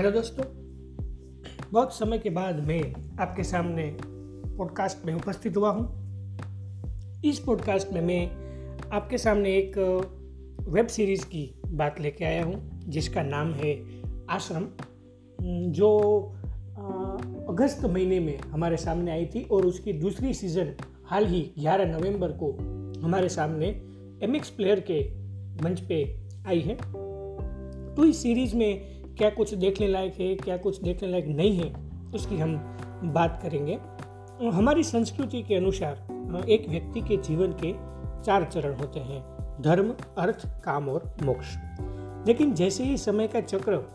[0.00, 0.44] Hello दोस्तों,
[1.72, 3.96] बहुत समय के बाद मैं आपके सामने
[4.58, 5.88] पॉडकास्ट में उपस्थित हुआ हूँ।
[7.24, 8.30] इस पॉडकास्ट में मैं
[8.92, 9.78] आपके सामने एक
[10.68, 14.66] वेब सीरीज़ की बात लेके आया हूँ, जिसका नाम है आश्रम,
[15.70, 16.20] जो
[17.48, 20.74] अगस्त महीने में हमारे सामने आई थी और उसकी दूसरी सीज़न
[21.04, 22.52] हाल ही 11 नवंबर को
[23.06, 23.66] हमारे सामने
[24.22, 25.10] एमएक्स प्लेयर के
[25.64, 26.74] मंच पे आई है।
[27.94, 31.74] तो इस सीरीज़ में क्या कुछ देखने लायक है, क्या कुछ देखने लायक नहीं है,
[32.14, 32.56] उसकी हम
[33.04, 33.78] बात करेंगे।
[34.48, 36.06] हमारी संस्कृति के अनुसार,
[36.48, 37.72] एक व्यक्ति के जीवन के
[38.22, 39.22] चार चरण होते हैं,
[39.62, 41.56] धर्म, अर्थ, काम और मोक्ष।
[42.26, 43.92] लेकिन जैसे ही समय का चक्र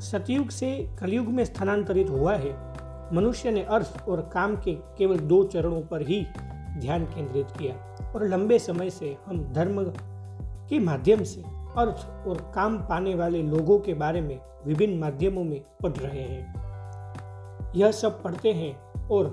[0.00, 2.52] सतयुग से कलयुग में स्थानांतरित हुआ है,
[3.14, 6.26] मनुष्य ने अर्थ और काम के केवल दो चरणों पर ही
[6.78, 7.74] ध्यान केंद्रित किया
[8.14, 9.84] और लंबे समय से हम धर्म
[10.68, 15.60] के माध्यम से अर्थ और काम पाने वाले लोगों के बारे में विभिन्न माध्यमों में
[15.82, 18.74] पढ़ रहे हैं। यह सब पढ़ते हैं
[19.08, 19.26] और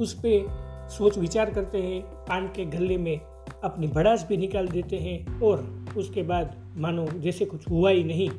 [0.00, 3.20] उस पर सोच विचार करते हैं, पान के गले में
[3.64, 8.30] अपनी भड़ास भी निकाल देते हैं और उसके बाद मानो जैसे कुछ हुआ ही नहीं,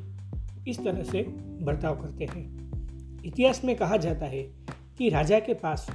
[0.68, 1.22] इस तरह से
[1.62, 4.44] बर्ताव करते हैं। इतिहास में कहा जाता है
[4.98, 5.88] कि राजा के पास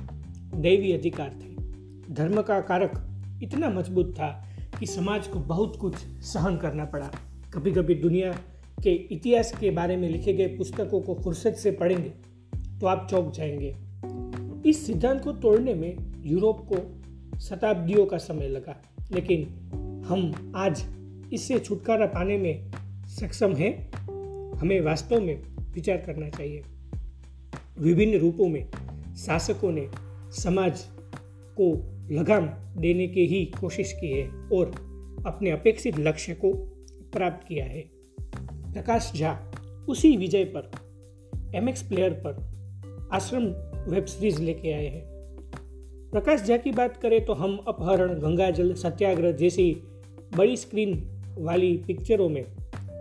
[0.54, 1.54] दैवी अधिकार थे।
[2.14, 2.92] धर्म का कारक
[3.42, 4.44] इतना मज़बूत था
[4.80, 5.94] कि समाज को बहुत कुछ
[6.24, 7.10] सहन करना पड़ा।
[7.54, 8.32] कभी कभी दुनिया
[8.82, 12.12] के इतिहास के बारे में लिखे गए पुस्तकों को फुर्सत से पढ़ेंगे
[12.80, 13.76] तो आप चौंक जाएँगे।
[14.70, 19.42] इस सिद्धांत को तोड़ने में यूरोप को शताब्दियों का समय लगा, लेकिन
[20.08, 20.84] हम आज
[21.32, 22.72] इससे छुटकारा पाने में
[23.06, 23.92] सक्षम हैं।
[24.54, 26.62] हमें वास्तव में विचार करना चाहिए।
[27.78, 28.70] विभिन्न रूपों में
[29.16, 29.88] शासकों ने
[30.30, 30.80] समाज
[31.60, 32.46] को लगाम
[32.80, 34.66] देने की ही कोशिश की है और
[35.26, 36.52] अपने अपेक्षित लक्ष्य को
[37.12, 37.80] प्राप्त किया है।
[38.72, 39.52] प्रकाश झा
[39.88, 40.70] उसी विजय पर
[41.54, 42.54] एम एक्स प्लेयर पर
[43.12, 43.44] आश्रम
[43.92, 45.02] वेब सीरीज़ लेके आए हैं।
[46.12, 49.82] प्रकाश झा की बात करें तो हम अपहरण, गंगाजल, सत्याग्रह जैसी
[50.36, 52.44] बड़ी स्क्रीन वाली पिक्चरों में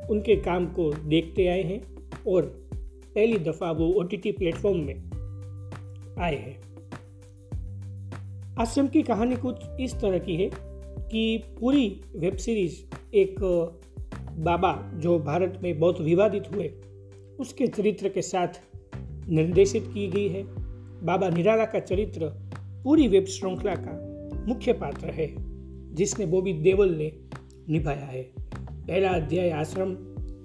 [0.09, 1.81] उनके काम को देखते आए हैं
[2.27, 2.41] और
[3.15, 4.95] पहली दफ़ा वो ओ टी प्लेटफॉर्म में
[6.19, 6.72] आए हैं।
[8.59, 10.49] आश्रम की कहानी कुछ इस तरह की है
[11.09, 12.75] कि पूरी वेब सीरीज़
[13.15, 13.35] एक
[14.37, 16.67] बाबा जो भारत में बहुत विवादित हुए,
[17.39, 18.47] उसके चरित्र के साथ
[19.29, 20.43] निर्देशित की गई है।
[21.05, 22.29] बाबा निराला का चरित्र
[22.83, 25.35] पूरी वेब श्रृंखला का मुख्य पात्र है,
[25.95, 27.11] जिसने बॉबी देवल ने
[27.69, 28.23] निभाया है।
[28.71, 29.95] पहला अध्याय आश्रम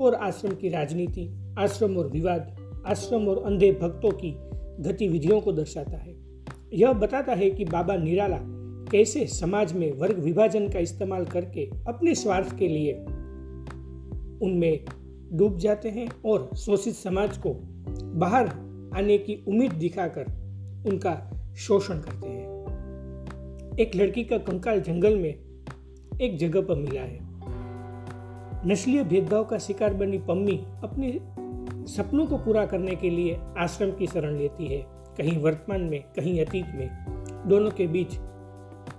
[0.01, 4.35] और आश्रम की राजनीति, आश्रम और विवाद, आश्रम और अंधे भक्तों की
[4.83, 6.28] गतिविधियों को दर्शाता है।
[6.73, 8.39] यह बताता है कि बाबा निराला
[8.91, 12.93] कैसे समाज में वर्ग विभाजन का इस्तेमाल करके अपने स्वार्थ के लिए
[14.47, 14.85] उनमें
[15.33, 17.55] डूब जाते हैं और शोषित समाज को
[18.03, 18.49] बाहर
[18.97, 20.25] आने की उम्मीद दिखाकर
[20.87, 22.49] उनका शोषण करते हैं।
[23.79, 25.35] एक लड़की का कंकाल जंगल में
[26.21, 27.19] एक जगह पर मिला है।
[28.69, 31.13] नस्लीय भेदभाव का शिकार बनी पम्मी अपने
[31.93, 36.41] सपनों को पूरा करने के लिए आश्रम की शरण लेती है। कहीं वर्तमान में, कहीं
[36.41, 36.89] अतीत में,
[37.49, 38.19] दोनों के बीच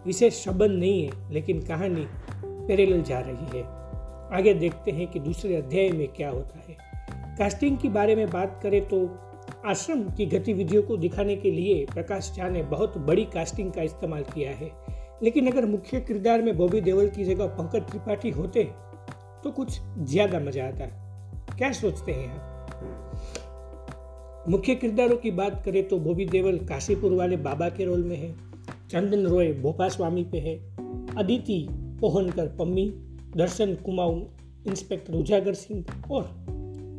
[0.06, 2.06] विशेष संबंध नहीं है, लेकिन कहानी
[2.44, 3.64] पैरेलल जा रही है।
[4.38, 6.78] आगे देखते हैं कि दूसरे अध्याय में क्या होता है।
[7.38, 9.06] कास्टिंग के बारे में बात करें तो
[9.66, 14.24] आश्रम की गतिविधियों को दिखाने के लिए प्रकाश झा ने बहुत बड़ी कास्टिंग का इस्तेमाल
[14.26, 14.72] किया है।
[15.24, 18.64] लेकिन अगर मुख्य किरदार में बॉबी देवल की जगह पंकज त्रिपाठी होते
[19.44, 20.86] तो कुछ ज़्यादा मज़ा आता।
[21.58, 22.49] क्या सोचते हैं आप?
[24.50, 28.36] मुख्य किरदारों की बात करें तो बॉबी देवल काशीपुर वाले बाबा के रोल में है,
[28.90, 30.56] चंदन रॉय भोपा स्वामी पे है,
[31.16, 32.90] अदिति पोहनकर पम्मी,
[33.38, 34.22] दर्शन कुमाऊं,
[34.68, 36.24] इंस्पेक्टर उजागर सिंह और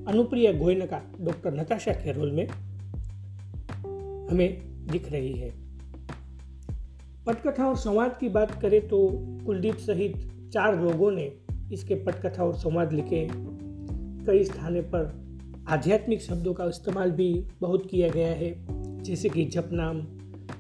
[0.09, 2.47] अनुप्रिया गोयनका, डॉक्टर नताशा के रोल में
[4.29, 5.51] हमें दिख रही है।
[7.27, 9.09] पटकथा और संवाद की बात करें तो
[9.47, 11.33] कुलदीप सहित चार लोगों ने
[11.73, 13.29] इसके पटकथा और संवाद लिखे
[14.27, 15.20] कई स्थानों पर
[15.71, 18.55] आध्यात्मिक शब्दों का इस्तेमाल भी बहुत किया गया है,
[19.03, 20.01] जैसे कि जपनाम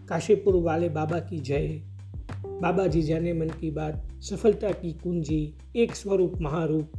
[0.08, 1.68] काशीपुर वाले बाबा की जय,
[2.46, 6.92] बाबा जी जाने मन की बात, सफलता की कुंजी, एक स्वरूप महारूप,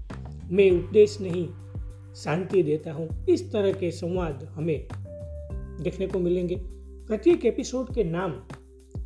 [0.51, 1.47] मैं उपदेश नहीं,
[2.15, 4.87] शांति देता हूँ, इस तरह के संवाद हमें
[5.81, 6.55] देखने को मिलेंगे।
[7.07, 8.33] प्रत्येक एपिसोड के नाम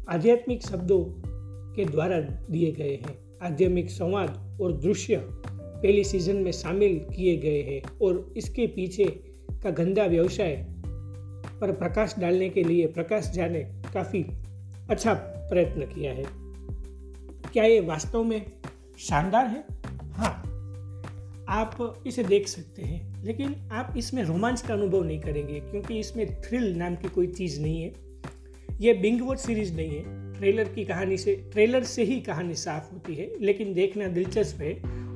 [0.10, 1.04] आध्यात्मिक शब्दों
[1.76, 5.16] के द्वारा दिए गए हैं। आध्यात्मिक संवाद और दृश्य
[5.76, 9.06] पहली सीज़न में शामिल किए गए हैं और इसके पीछे
[9.64, 10.56] का गंदा व्यवसाय
[11.62, 13.60] पर प्रकाश डालने के लिए प्रकाश झा ने
[13.94, 14.26] काफ़ी
[14.90, 15.14] अच्छा
[15.50, 16.26] प्रयत्न किया है।
[17.54, 18.46] क्या ये वास्तव में
[19.00, 19.64] शानदार है?
[20.12, 20.42] हाँ
[21.50, 26.42] आप इसे देख सकते हैं, लेकिन आप इसमें रोमांच का अनुभव नहीं करेंगे, क्योंकि इसमें
[26.42, 27.94] थ्रिल नाम की कोई चीज़ नहीं है।
[28.82, 33.16] ये बिंग सीरीज़ नहीं है। ट्रेलर की कहानी से ट्रेलर से ही कहानी साफ़ होती
[33.16, 34.74] है, लेकिन देखना दिलचस्प है।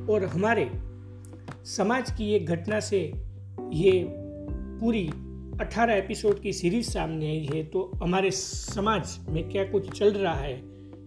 [0.09, 0.71] और हमारे
[1.65, 3.11] समाज की एक घटना से
[3.73, 4.05] ये
[4.79, 5.09] पूरी
[5.57, 10.33] 18 एपिसोड की सीरीज़ सामने आई है तो हमारे समाज में क्या कुछ चल रहा
[10.33, 10.61] है?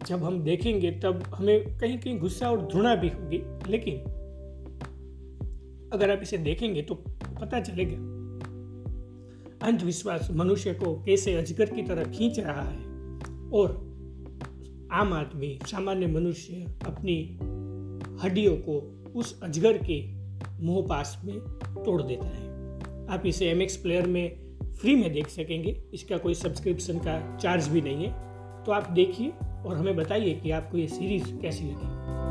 [0.07, 3.97] जब हम देखेंगे, तब हमें कहीं कहीं गुस्सा और धुना भी होगी। लेकिन
[5.93, 6.95] अगर आप इसे देखेंगे तो
[7.41, 7.97] पता चलेगा,
[9.67, 12.85] अंधविश्वास मनुष्य को कैसे अजगर की तरह खींच रहा है।
[13.53, 13.93] और
[14.93, 17.39] आम आदमी, सामान्य मनुष्य अपनी
[18.23, 20.03] हड्डियों को उस अजगर के
[20.65, 21.39] मुँह पास में
[21.85, 22.51] तोड़ देता है।
[23.09, 24.43] आप इसे एम एक्स प्लेयर में
[24.81, 28.13] फ्री में देख सकेंगे। इसका कोई सब्सक्रिप्शन का चार्ज भी नहीं है।
[28.65, 29.29] तो आप देखिए
[29.67, 32.22] और हमें बताइए कि आपको ये सीरीज़ कैसी लगी।